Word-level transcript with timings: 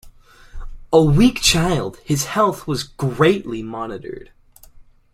A 0.91 0.99
weak 0.99 1.41
child, 1.41 1.97
his 2.03 2.25
health 2.25 2.65
was 2.65 2.81
greatly 2.81 3.61
monitored. 3.61 4.31